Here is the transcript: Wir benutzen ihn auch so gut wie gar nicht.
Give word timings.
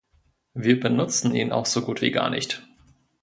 Wir 0.55 0.79
benutzen 0.79 1.35
ihn 1.35 1.51
auch 1.51 1.67
so 1.67 1.83
gut 1.83 2.01
wie 2.01 2.09
gar 2.09 2.31
nicht. 2.31 2.67